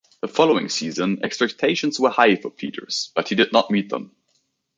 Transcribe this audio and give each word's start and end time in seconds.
The 0.21 0.27
following 0.27 0.67
season, 0.69 1.19
expectations 1.23 1.99
were 1.99 2.09
high 2.09 2.35
for 2.35 2.49
Peeters 2.49 3.11
but 3.13 3.29
he 3.29 3.35
did 3.35 3.53
not 3.53 3.69
meet 3.69 3.89
them. 3.89 4.15